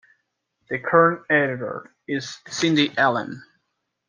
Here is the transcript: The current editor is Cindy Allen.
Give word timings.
The 0.71 0.79
current 0.79 1.27
editor 1.29 1.93
is 2.07 2.39
Cindy 2.47 2.91
Allen. 2.97 3.43